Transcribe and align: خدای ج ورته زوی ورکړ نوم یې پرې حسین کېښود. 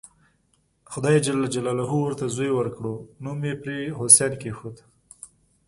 خدای 0.91 1.17
ج 1.25 1.27
ورته 2.01 2.25
زوی 2.35 2.51
ورکړ 2.53 2.85
نوم 3.23 3.39
یې 3.47 3.55
پرې 3.61 3.77
حسین 3.99 4.33
کېښود. 4.41 4.77